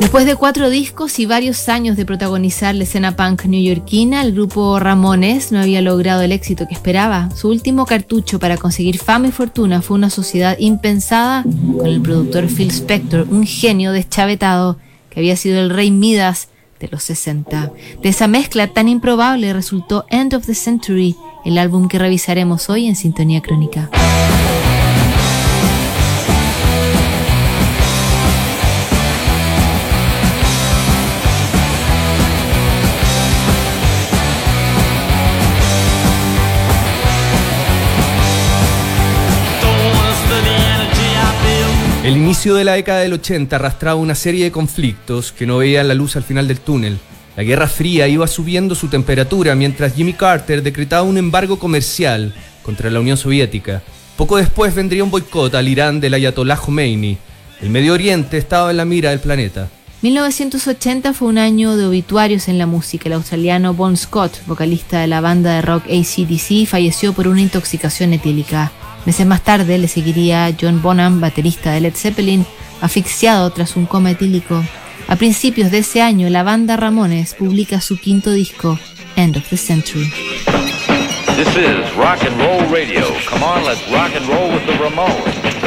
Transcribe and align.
Después 0.00 0.26
de 0.26 0.36
cuatro 0.36 0.70
discos 0.70 1.18
y 1.18 1.26
varios 1.26 1.68
años 1.68 1.96
de 1.96 2.06
protagonizar 2.06 2.74
la 2.74 2.84
escena 2.84 3.16
punk 3.16 3.44
neoyorquina, 3.44 4.22
el 4.22 4.32
grupo 4.32 4.78
Ramones 4.78 5.50
no 5.50 5.58
había 5.58 5.82
logrado 5.82 6.22
el 6.22 6.32
éxito 6.32 6.66
que 6.68 6.74
esperaba. 6.74 7.28
Su 7.34 7.48
último 7.48 7.84
cartucho 7.84 8.38
para 8.38 8.56
conseguir 8.56 8.98
fama 8.98 9.28
y 9.28 9.32
fortuna 9.32 9.82
fue 9.82 9.96
una 9.96 10.08
sociedad 10.08 10.56
impensada 10.58 11.42
con 11.42 11.86
el 11.86 12.00
productor 12.00 12.46
Phil 12.46 12.70
Spector, 12.70 13.26
un 13.28 13.44
genio 13.44 13.92
deschavetado 13.92 14.78
que 15.10 15.20
había 15.20 15.36
sido 15.36 15.60
el 15.60 15.70
rey 15.70 15.90
Midas 15.90 16.48
de 16.80 16.88
los 16.88 17.02
60. 17.02 17.72
De 18.00 18.08
esa 18.08 18.28
mezcla 18.28 18.68
tan 18.68 18.88
improbable 18.88 19.52
resultó 19.52 20.06
End 20.10 20.32
of 20.32 20.46
the 20.46 20.54
Century, 20.54 21.16
el 21.44 21.58
álbum 21.58 21.88
que 21.88 21.98
revisaremos 21.98 22.70
hoy 22.70 22.86
en 22.86 22.96
Sintonía 22.96 23.42
Crónica. 23.42 23.90
El 42.08 42.16
inicio 42.16 42.54
de 42.54 42.64
la 42.64 42.72
década 42.72 43.00
del 43.00 43.12
80 43.12 43.54
arrastraba 43.54 44.00
una 44.00 44.14
serie 44.14 44.44
de 44.44 44.50
conflictos 44.50 45.30
que 45.30 45.44
no 45.44 45.58
veían 45.58 45.88
la 45.88 45.94
luz 45.94 46.16
al 46.16 46.22
final 46.22 46.48
del 46.48 46.58
túnel. 46.58 46.96
La 47.36 47.42
Guerra 47.42 47.66
Fría 47.66 48.08
iba 48.08 48.26
subiendo 48.26 48.74
su 48.74 48.88
temperatura 48.88 49.54
mientras 49.54 49.94
Jimmy 49.94 50.14
Carter 50.14 50.62
decretaba 50.62 51.02
un 51.02 51.18
embargo 51.18 51.58
comercial 51.58 52.32
contra 52.62 52.88
la 52.88 53.00
Unión 53.00 53.18
Soviética. 53.18 53.82
Poco 54.16 54.38
después 54.38 54.74
vendría 54.74 55.04
un 55.04 55.10
boicot 55.10 55.54
al 55.54 55.68
Irán 55.68 56.00
del 56.00 56.14
Ayatollah 56.14 56.56
Khomeini. 56.56 57.18
El 57.60 57.68
Medio 57.68 57.92
Oriente 57.92 58.38
estaba 58.38 58.70
en 58.70 58.78
la 58.78 58.86
mira 58.86 59.10
del 59.10 59.20
planeta. 59.20 59.68
1980 60.00 61.12
fue 61.12 61.28
un 61.28 61.36
año 61.36 61.76
de 61.76 61.84
obituarios 61.84 62.48
en 62.48 62.56
la 62.56 62.64
música. 62.64 63.10
El 63.10 63.16
australiano 63.16 63.74
Bon 63.74 63.98
Scott, 63.98 64.46
vocalista 64.46 65.00
de 65.00 65.08
la 65.08 65.20
banda 65.20 65.56
de 65.56 65.60
rock 65.60 65.84
ACDC, 65.84 66.66
falleció 66.66 67.12
por 67.12 67.28
una 67.28 67.42
intoxicación 67.42 68.14
etílica. 68.14 68.72
Meses 69.08 69.24
más 69.24 69.42
tarde 69.42 69.78
le 69.78 69.88
seguiría 69.88 70.54
John 70.60 70.82
Bonham, 70.82 71.18
baterista 71.18 71.72
de 71.72 71.80
Led 71.80 71.94
Zeppelin, 71.94 72.44
asfixiado 72.82 73.48
tras 73.48 73.74
un 73.74 73.86
coma 73.86 74.10
etílico. 74.10 74.62
A 75.06 75.16
principios 75.16 75.70
de 75.70 75.78
ese 75.78 76.02
año, 76.02 76.28
la 76.28 76.42
banda 76.42 76.76
Ramones 76.76 77.32
publica 77.32 77.80
su 77.80 77.98
quinto 77.98 78.32
disco, 78.32 78.78
End 79.16 79.38
of 79.38 79.48
the 79.48 79.56
Century. 79.56 80.12
This 81.38 81.48
is 81.56 81.96
rock 81.96 82.22
and 82.22 82.38
roll 82.38 82.70
radio. 82.70 83.06
Come 83.30 83.42
on, 83.44 83.64
let's 83.64 83.80
rock 83.90 84.14
and 84.14 84.28
roll 84.28 84.52
with 84.52 84.66
the. 84.66 85.57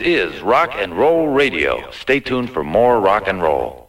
This 0.00 0.32
is 0.34 0.40
Rock 0.42 0.70
and 0.82 0.94
Roll 0.94 1.28
Radio. 1.36 1.90
Stay 1.92 2.20
tuned 2.20 2.48
for 2.48 2.64
more 2.64 3.00
rock 3.00 3.28
and 3.28 3.42
roll. 3.42 3.88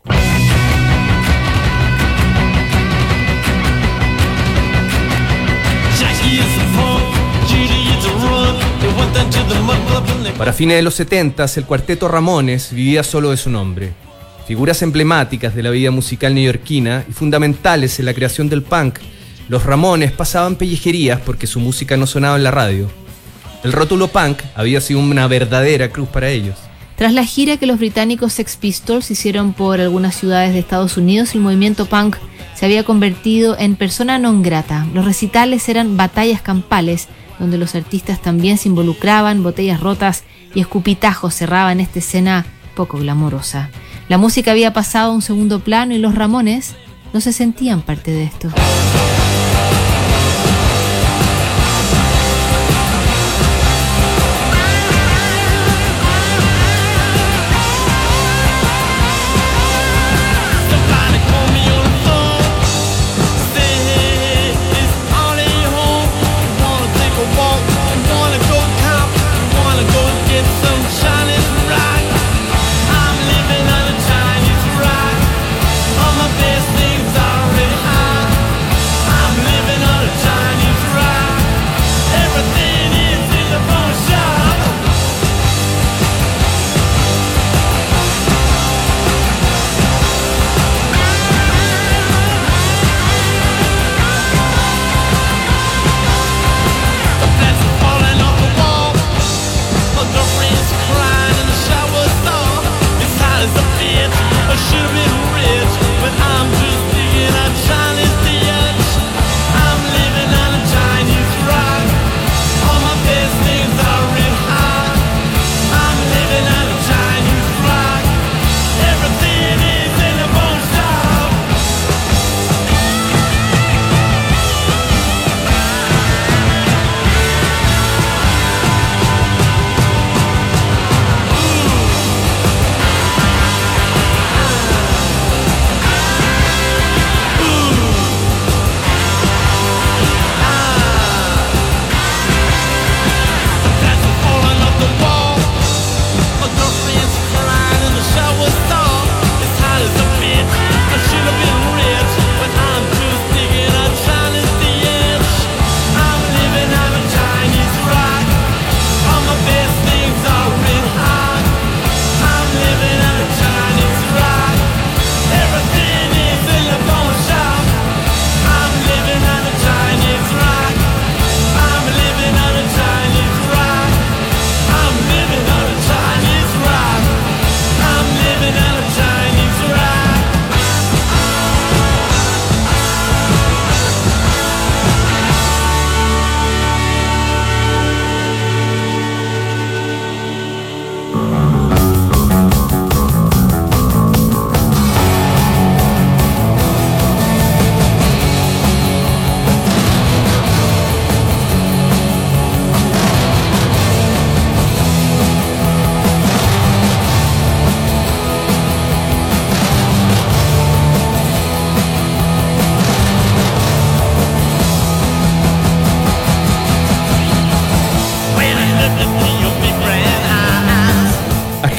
Para 10.37 10.53
fines 10.53 10.75
de 10.75 10.81
los 10.81 10.95
70, 10.95 11.45
el 11.55 11.65
cuarteto 11.65 12.07
Ramones 12.09 12.73
vivía 12.73 13.03
solo 13.03 13.31
de 13.31 13.37
su 13.37 13.49
nombre. 13.49 13.93
Figuras 14.45 14.81
emblemáticas 14.81 15.55
de 15.55 15.63
la 15.63 15.69
vida 15.69 15.91
musical 15.91 16.35
neoyorquina 16.35 17.05
y 17.07 17.13
fundamentales 17.13 17.99
en 17.99 18.05
la 18.05 18.13
creación 18.13 18.49
del 18.49 18.63
punk, 18.63 18.99
los 19.47 19.65
Ramones 19.65 20.11
pasaban 20.11 20.55
pellejerías 20.55 21.21
porque 21.21 21.47
su 21.47 21.59
música 21.59 21.95
no 21.95 22.05
sonaba 22.05 22.35
en 22.35 22.43
la 22.43 22.51
radio. 22.51 23.00
El 23.63 23.73
rótulo 23.73 24.07
punk 24.07 24.41
había 24.55 24.81
sido 24.81 24.99
una 24.99 25.27
verdadera 25.27 25.89
cruz 25.89 26.09
para 26.09 26.29
ellos. 26.29 26.55
Tras 26.95 27.13
la 27.13 27.25
gira 27.25 27.57
que 27.57 27.65
los 27.65 27.79
británicos 27.79 28.33
Sex 28.33 28.57
Pistols 28.57 29.09
hicieron 29.11 29.53
por 29.53 29.79
algunas 29.79 30.15
ciudades 30.15 30.53
de 30.53 30.59
Estados 30.59 30.97
Unidos, 30.97 31.33
el 31.33 31.41
movimiento 31.41 31.85
punk 31.85 32.15
se 32.55 32.65
había 32.65 32.83
convertido 32.83 33.57
en 33.57 33.75
persona 33.75 34.17
non 34.17 34.41
grata. 34.41 34.85
Los 34.93 35.05
recitales 35.05 35.67
eran 35.69 35.97
batallas 35.97 36.41
campales, 36.41 37.07
donde 37.39 37.57
los 37.57 37.73
artistas 37.73 38.21
también 38.21 38.57
se 38.57 38.69
involucraban, 38.69 39.41
botellas 39.41 39.79
rotas 39.79 40.23
y 40.53 40.61
escupitajos 40.61 41.33
cerraban 41.33 41.79
esta 41.79 41.99
escena 41.99 42.45
poco 42.75 42.99
glamorosa. 42.99 43.69
La 44.09 44.17
música 44.17 44.51
había 44.51 44.73
pasado 44.73 45.11
a 45.11 45.15
un 45.15 45.21
segundo 45.21 45.59
plano 45.61 45.95
y 45.95 45.97
los 45.97 46.13
Ramones 46.13 46.75
no 47.13 47.21
se 47.21 47.33
sentían 47.33 47.81
parte 47.81 48.11
de 48.11 48.25
esto. 48.25 48.49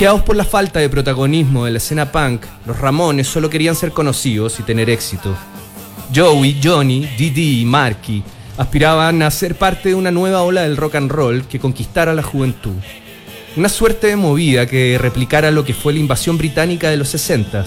Por 0.02 0.34
la 0.34 0.44
falta 0.44 0.80
de 0.80 0.88
protagonismo 0.88 1.64
de 1.64 1.70
la 1.70 1.78
escena 1.78 2.10
punk, 2.10 2.42
los 2.66 2.76
Ramones 2.76 3.28
solo 3.28 3.48
querían 3.48 3.76
ser 3.76 3.92
conocidos 3.92 4.58
y 4.58 4.64
tener 4.64 4.90
éxito. 4.90 5.32
Joey, 6.12 6.60
Johnny, 6.60 7.08
Didi 7.16 7.60
y 7.60 7.64
Marky 7.64 8.24
aspiraban 8.58 9.22
a 9.22 9.30
ser 9.30 9.54
parte 9.54 9.90
de 9.90 9.94
una 9.94 10.10
nueva 10.10 10.42
ola 10.42 10.62
del 10.62 10.76
rock 10.76 10.96
and 10.96 11.08
roll 11.08 11.44
que 11.44 11.60
conquistara 11.60 12.14
la 12.14 12.24
juventud. 12.24 12.74
Una 13.56 13.68
suerte 13.68 14.08
de 14.08 14.16
movida 14.16 14.66
que 14.66 14.98
replicara 14.98 15.52
lo 15.52 15.64
que 15.64 15.72
fue 15.72 15.92
la 15.92 16.00
invasión 16.00 16.36
británica 16.36 16.90
de 16.90 16.96
los 16.96 17.08
60 17.10 17.64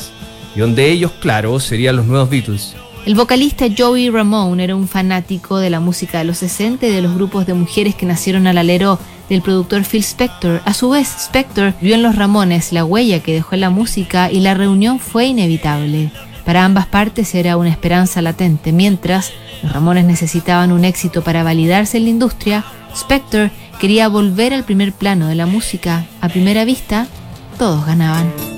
y 0.57 0.59
donde 0.59 0.91
ellos, 0.91 1.13
claro, 1.21 1.57
serían 1.61 1.95
los 1.95 2.05
nuevos 2.05 2.29
Beatles. 2.29 2.75
El 3.05 3.15
vocalista 3.15 3.67
Joey 3.75 4.09
Ramone 4.09 4.65
era 4.65 4.75
un 4.75 4.89
fanático 4.89 5.57
de 5.57 5.69
la 5.69 5.79
música 5.79 6.17
de 6.17 6.25
los 6.25 6.39
60 6.39 6.85
y 6.85 6.91
de 6.91 7.01
los 7.01 7.15
grupos 7.15 7.45
de 7.45 7.53
mujeres 7.53 7.95
que 7.95 8.05
nacieron 8.05 8.45
al 8.45 8.57
alero 8.57 8.99
del 9.29 9.41
productor 9.41 9.83
Phil 9.83 10.03
Spector. 10.03 10.61
A 10.65 10.73
su 10.73 10.89
vez, 10.89 11.07
Spector 11.07 11.73
vio 11.81 11.95
en 11.95 12.03
los 12.03 12.15
Ramones 12.15 12.71
la 12.71 12.85
huella 12.85 13.21
que 13.21 13.33
dejó 13.33 13.55
en 13.55 13.61
la 13.61 13.69
música 13.69 14.31
y 14.31 14.39
la 14.39 14.53
reunión 14.53 14.99
fue 14.99 15.25
inevitable. 15.25 16.11
Para 16.45 16.63
ambas 16.63 16.85
partes 16.85 17.33
era 17.33 17.57
una 17.57 17.69
esperanza 17.69 18.21
latente. 18.21 18.71
Mientras 18.71 19.31
los 19.63 19.73
Ramones 19.73 20.05
necesitaban 20.05 20.71
un 20.71 20.85
éxito 20.85 21.23
para 21.23 21.43
validarse 21.43 21.97
en 21.97 22.03
la 22.03 22.09
industria, 22.11 22.65
Spector 22.95 23.49
quería 23.79 24.07
volver 24.07 24.53
al 24.53 24.63
primer 24.63 24.93
plano 24.93 25.27
de 25.27 25.35
la 25.35 25.47
música. 25.47 26.05
A 26.21 26.29
primera 26.29 26.63
vista, 26.63 27.07
todos 27.57 27.85
ganaban. 27.85 28.54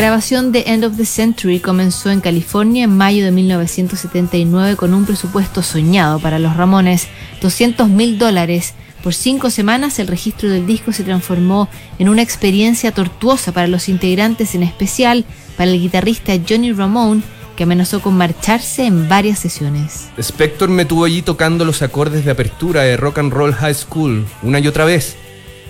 Grabación 0.00 0.50
de 0.50 0.64
End 0.66 0.82
of 0.82 0.96
the 0.96 1.04
Century 1.04 1.60
comenzó 1.60 2.10
en 2.10 2.22
California 2.22 2.84
en 2.84 2.96
mayo 2.96 3.22
de 3.22 3.32
1979 3.32 4.76
con 4.76 4.94
un 4.94 5.04
presupuesto 5.04 5.62
soñado 5.62 6.18
para 6.18 6.38
los 6.38 6.56
Ramones, 6.56 7.06
200 7.42 7.86
mil 7.90 8.16
dólares. 8.16 8.72
Por 9.02 9.12
cinco 9.12 9.50
semanas 9.50 9.98
el 9.98 10.06
registro 10.06 10.48
del 10.48 10.66
disco 10.66 10.92
se 10.92 11.04
transformó 11.04 11.68
en 11.98 12.08
una 12.08 12.22
experiencia 12.22 12.92
tortuosa 12.92 13.52
para 13.52 13.66
los 13.66 13.90
integrantes, 13.90 14.54
en 14.54 14.62
especial 14.62 15.26
para 15.58 15.70
el 15.70 15.78
guitarrista 15.78 16.32
Johnny 16.48 16.72
Ramone, 16.72 17.20
que 17.54 17.64
amenazó 17.64 18.00
con 18.00 18.16
marcharse 18.16 18.86
en 18.86 19.06
varias 19.06 19.38
sesiones. 19.38 20.08
Spector 20.16 20.70
me 20.70 20.86
tuvo 20.86 21.04
allí 21.04 21.20
tocando 21.20 21.66
los 21.66 21.82
acordes 21.82 22.24
de 22.24 22.30
apertura 22.30 22.84
de 22.84 22.96
Rock 22.96 23.18
and 23.18 23.34
Roll 23.34 23.52
High 23.52 23.74
School 23.74 24.24
una 24.42 24.60
y 24.60 24.66
otra 24.66 24.86
vez, 24.86 25.16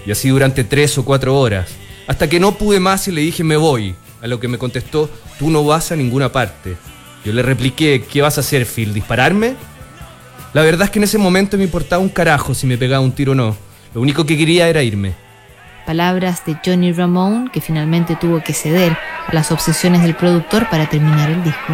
y 0.06 0.12
así 0.12 0.28
durante 0.28 0.62
tres 0.62 0.96
o 0.99 1.04
cuatro 1.04 1.37
horas. 1.37 1.70
Hasta 2.06 2.28
que 2.28 2.38
no 2.38 2.52
pude 2.52 2.78
más 2.78 3.08
y 3.08 3.10
le 3.10 3.22
dije 3.22 3.42
me 3.42 3.56
voy. 3.56 3.96
A 4.22 4.26
lo 4.26 4.38
que 4.38 4.48
me 4.48 4.58
contestó, 4.58 5.10
tú 5.38 5.50
no 5.50 5.64
vas 5.64 5.92
a 5.92 5.96
ninguna 5.96 6.30
parte. 6.30 6.76
Yo 7.24 7.32
le 7.32 7.42
repliqué, 7.42 8.04
¿qué 8.10 8.22
vas 8.22 8.38
a 8.38 8.40
hacer, 8.40 8.66
Phil? 8.66 8.92
¿Dispararme? 8.92 9.54
La 10.52 10.62
verdad 10.62 10.86
es 10.86 10.90
que 10.90 10.98
en 10.98 11.04
ese 11.04 11.18
momento 11.18 11.56
me 11.56 11.64
importaba 11.64 12.02
un 12.02 12.08
carajo 12.08 12.54
si 12.54 12.66
me 12.66 12.76
pegaba 12.76 13.04
un 13.04 13.12
tiro 13.12 13.32
o 13.32 13.34
no. 13.34 13.56
Lo 13.94 14.00
único 14.00 14.26
que 14.26 14.36
quería 14.36 14.68
era 14.68 14.82
irme. 14.82 15.14
Palabras 15.86 16.44
de 16.44 16.56
Johnny 16.64 16.92
Ramone, 16.92 17.50
que 17.52 17.60
finalmente 17.60 18.16
tuvo 18.16 18.42
que 18.42 18.52
ceder 18.52 18.96
a 19.26 19.34
las 19.34 19.50
obsesiones 19.52 20.02
del 20.02 20.14
productor 20.14 20.68
para 20.68 20.88
terminar 20.88 21.30
el 21.30 21.42
disco. 21.42 21.72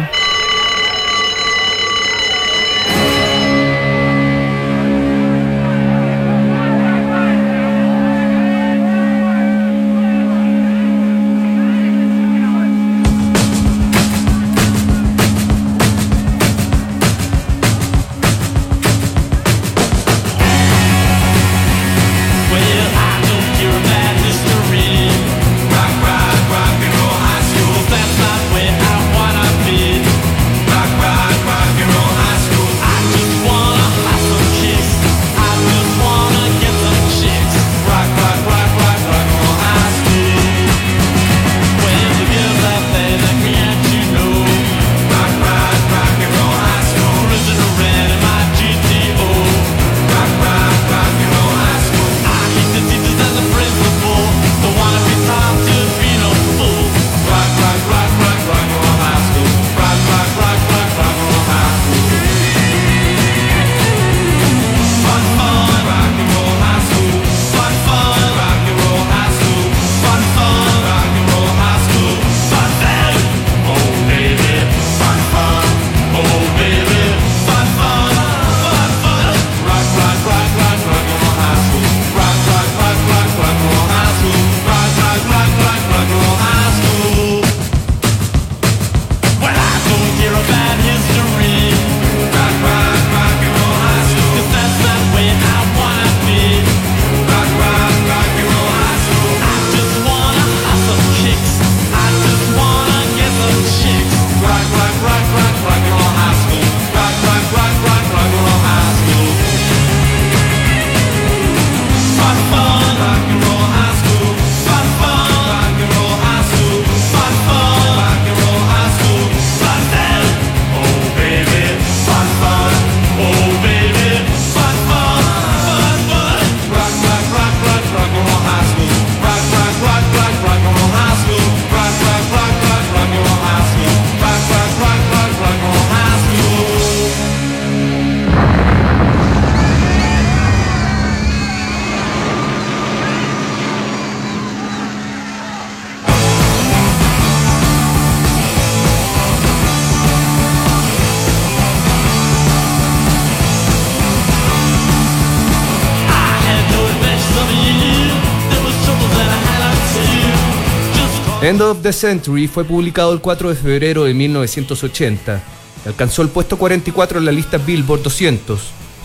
End 161.47 161.61
of 161.61 161.81
the 161.81 161.93
Century 161.93 162.45
fue 162.45 162.65
publicado 162.65 163.13
el 163.13 163.21
4 163.21 163.47
de 163.47 163.55
febrero 163.55 164.03
de 164.03 164.13
1980 164.13 165.41
y 165.85 165.87
alcanzó 165.87 166.21
el 166.21 166.27
puesto 166.27 166.57
44 166.57 167.19
en 167.19 167.25
la 167.25 167.31
lista 167.31 167.57
Billboard 167.57 168.03
200. 168.03 168.59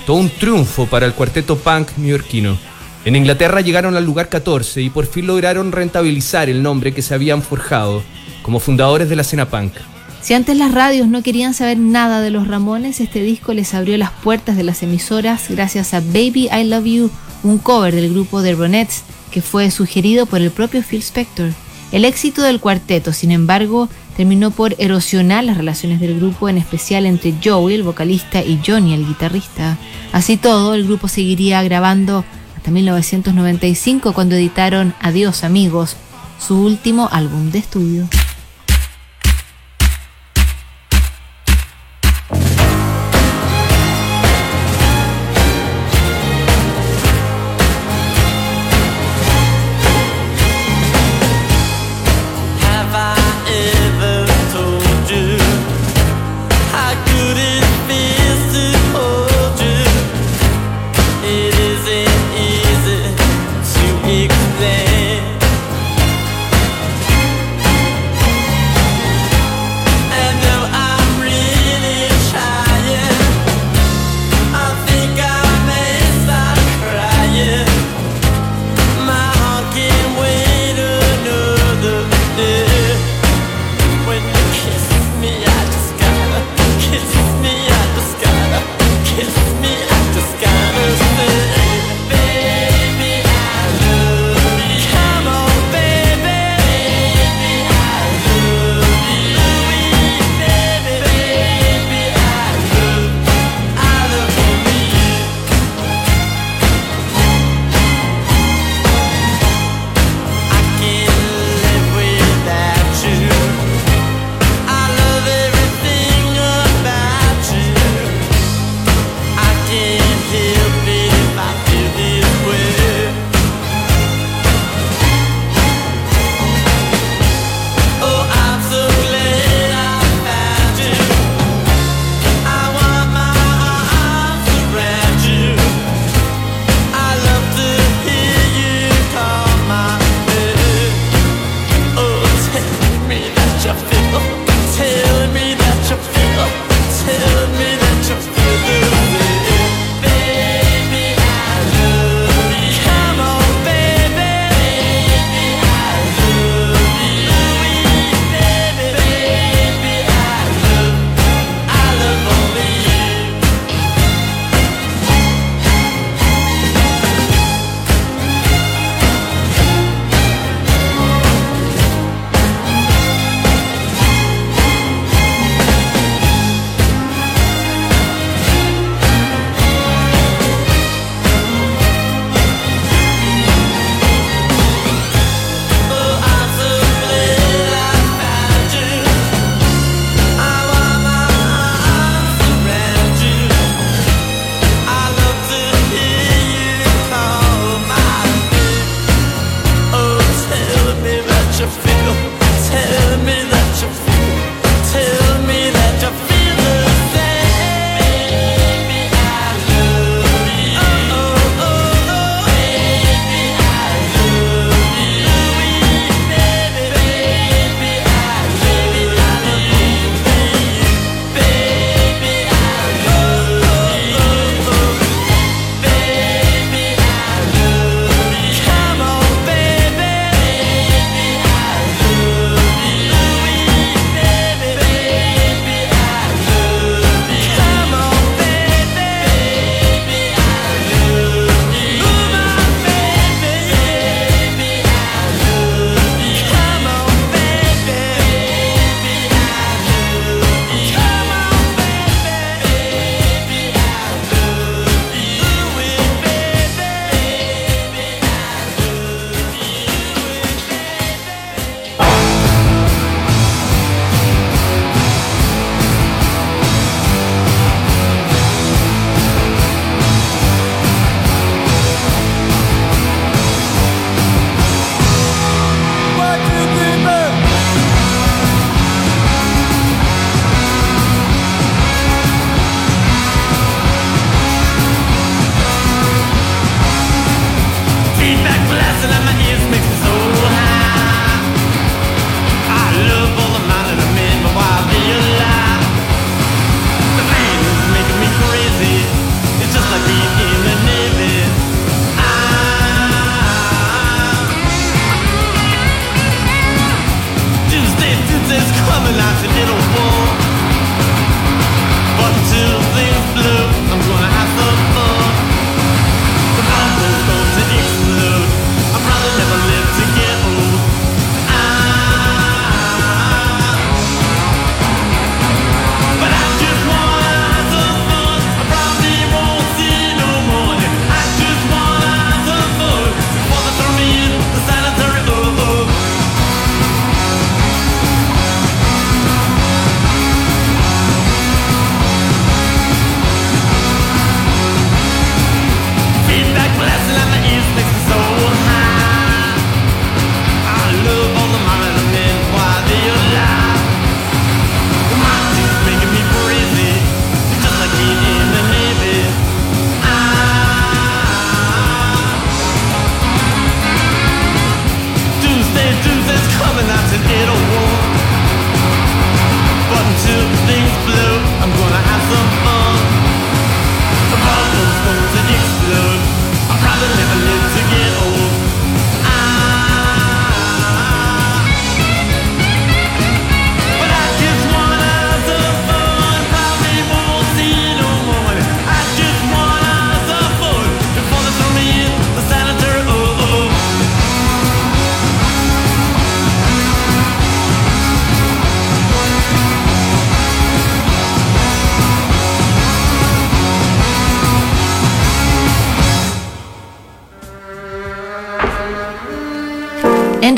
Todo 0.04 0.16
un 0.16 0.28
triunfo 0.28 0.86
para 0.86 1.06
el 1.06 1.14
cuarteto 1.14 1.56
punk 1.56 1.96
neoyorquino. 1.98 2.58
En 3.04 3.14
Inglaterra 3.14 3.60
llegaron 3.60 3.94
al 3.94 4.04
lugar 4.04 4.28
14 4.28 4.82
y 4.82 4.90
por 4.90 5.06
fin 5.06 5.28
lograron 5.28 5.70
rentabilizar 5.70 6.50
el 6.50 6.64
nombre 6.64 6.92
que 6.92 7.00
se 7.00 7.14
habían 7.14 7.42
forjado 7.42 8.02
como 8.42 8.58
fundadores 8.58 9.08
de 9.08 9.14
la 9.14 9.22
escena 9.22 9.48
punk. 9.48 9.74
Si 10.20 10.34
antes 10.34 10.56
las 10.56 10.74
radios 10.74 11.06
no 11.06 11.22
querían 11.22 11.54
saber 11.54 11.78
nada 11.78 12.20
de 12.22 12.30
los 12.30 12.48
Ramones, 12.48 12.98
este 12.98 13.22
disco 13.22 13.54
les 13.54 13.72
abrió 13.72 13.96
las 13.98 14.10
puertas 14.10 14.56
de 14.56 14.64
las 14.64 14.82
emisoras 14.82 15.44
gracias 15.48 15.94
a 15.94 16.00
Baby 16.00 16.48
I 16.52 16.64
Love 16.64 16.86
You, 16.86 17.10
un 17.44 17.58
cover 17.58 17.94
del 17.94 18.12
grupo 18.12 18.42
The 18.42 18.56
Ronettes 18.56 19.04
que 19.30 19.42
fue 19.42 19.70
sugerido 19.70 20.26
por 20.26 20.40
el 20.40 20.50
propio 20.50 20.82
Phil 20.82 21.02
Spector. 21.02 21.52
El 21.92 22.06
éxito 22.06 22.42
del 22.42 22.58
cuarteto, 22.58 23.12
sin 23.12 23.30
embargo, 23.30 23.88
terminó 24.16 24.50
por 24.50 24.74
erosionar 24.78 25.44
las 25.44 25.58
relaciones 25.58 26.00
del 26.00 26.16
grupo, 26.16 26.48
en 26.48 26.56
especial 26.56 27.04
entre 27.04 27.34
Joey, 27.44 27.74
el 27.74 27.82
vocalista, 27.82 28.42
y 28.42 28.58
Johnny, 28.66 28.94
el 28.94 29.06
guitarrista. 29.06 29.76
Así 30.10 30.38
todo, 30.38 30.74
el 30.74 30.84
grupo 30.84 31.08
seguiría 31.08 31.62
grabando 31.62 32.24
hasta 32.56 32.70
1995 32.70 34.14
cuando 34.14 34.36
editaron 34.36 34.94
Adiós 35.00 35.44
amigos, 35.44 35.96
su 36.38 36.64
último 36.64 37.08
álbum 37.12 37.50
de 37.50 37.58
estudio. 37.58 38.08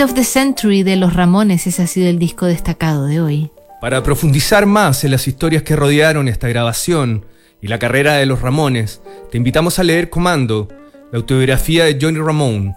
Of 0.05 0.13
the 0.13 0.25
Century 0.25 0.83
de 0.83 0.97
Los 0.97 1.15
Ramones, 1.15 1.67
ese 1.67 1.83
ha 1.83 1.87
sido 1.87 2.09
el 2.09 2.19
disco 2.19 2.45
destacado 2.45 3.07
de 3.07 3.23
hoy. 3.23 3.51
Para 3.81 4.03
profundizar 4.03 4.67
más 4.67 5.03
en 5.03 5.11
las 5.11 5.27
historias 5.27 5.63
que 5.63 5.77
rodearon 5.77 6.29
esta 6.29 6.47
grabación 6.47 7.25
y 7.63 7.69
la 7.69 7.79
carrera 7.79 8.15
de 8.15 8.27
los 8.27 8.43
Ramones, 8.43 9.01
te 9.31 9.39
invitamos 9.39 9.79
a 9.79 9.83
leer 9.83 10.11
Comando, 10.11 10.69
la 11.11 11.19
autobiografía 11.19 11.87
de 11.87 11.97
Johnny 11.99 12.19
Ramone. 12.19 12.77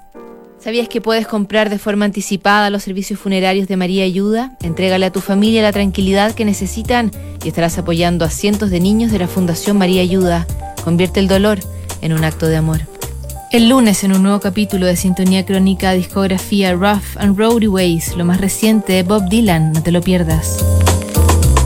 ¿Sabías 0.57 0.87
que 0.87 1.01
puedes 1.01 1.27
comprar 1.27 1.69
de 1.69 1.79
forma 1.79 2.05
anticipada 2.05 2.69
los 2.69 2.83
servicios 2.83 3.19
funerarios 3.19 3.67
de 3.67 3.75
María 3.75 4.05
Ayuda? 4.05 4.57
Entrégale 4.61 5.05
a 5.05 5.11
tu 5.11 5.19
familia 5.19 5.61
la 5.61 5.73
tranquilidad 5.73 6.33
que 6.33 6.45
necesitan 6.45 7.11
y 7.43 7.49
estarás 7.49 7.77
apoyando 7.77 8.23
a 8.23 8.29
cientos 8.29 8.69
de 8.69 8.79
niños 8.79 9.11
de 9.11 9.19
la 9.19 9.27
Fundación 9.27 9.77
María 9.77 10.01
Ayuda. 10.01 10.47
Convierte 10.81 11.19
el 11.19 11.27
dolor 11.27 11.59
en 12.01 12.13
un 12.13 12.23
acto 12.23 12.47
de 12.47 12.55
amor. 12.55 12.81
El 13.49 13.69
lunes 13.69 14.03
en 14.03 14.11
un 14.11 14.23
nuevo 14.23 14.41
capítulo 14.41 14.85
de 14.85 14.97
Sintonía 14.97 15.45
Crónica 15.45 15.93
Discografía 15.93 16.73
Rough 16.73 17.15
and 17.17 17.37
Roady 17.37 17.67
Ways, 17.67 18.17
lo 18.17 18.25
más 18.25 18.41
reciente 18.41 18.91
de 18.91 19.03
Bob 19.03 19.29
Dylan, 19.29 19.71
no 19.71 19.81
te 19.81 19.93
lo 19.93 20.01
pierdas. 20.01 20.57